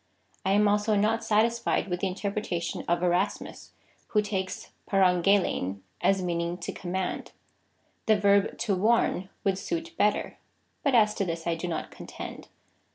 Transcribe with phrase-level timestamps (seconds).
[0.35, 3.71] ^ I am also not satisfied with the interpretation of Erasmus,
[4.07, 7.33] who takes TrapayjeXketv as meaning to command.
[8.07, 10.39] The verb to warn would suit better,
[10.81, 12.47] but as to this I do not contend.